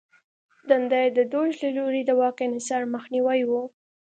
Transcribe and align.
دنده 0.69 0.97
یې 1.03 1.09
د 1.17 1.19
دوج 1.31 1.51
له 1.63 1.69
لوري 1.77 2.01
د 2.05 2.11
واک 2.19 2.37
انحصار 2.47 2.83
مخنیوی 2.95 3.41
و 3.45 3.51